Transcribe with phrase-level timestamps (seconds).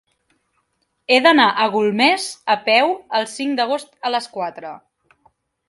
[1.15, 4.77] He d'anar a Golmés a peu el cinc d'agost a les quatre.